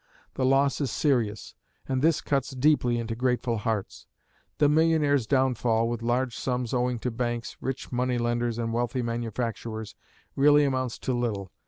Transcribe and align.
The 0.33 0.45
loss 0.47 0.81
is 0.81 0.89
serious, 0.89 1.53
and 1.87 2.01
this 2.01 2.21
cuts 2.21 2.55
deeply 2.55 2.97
into 2.97 3.13
grateful 3.15 3.57
hearts. 3.59 4.07
The 4.57 4.67
millionaire's 4.67 5.27
downfall, 5.27 5.87
with 5.87 6.01
large 6.01 6.35
sums 6.35 6.73
owing 6.73 6.97
to 7.01 7.11
banks, 7.11 7.55
rich 7.61 7.91
money 7.91 8.17
lenders, 8.17 8.57
and 8.57 8.73
wealthy 8.73 9.03
manufacturers, 9.03 9.93
really 10.35 10.63
amounts 10.63 10.97
to 10.97 11.13
little. 11.13 11.51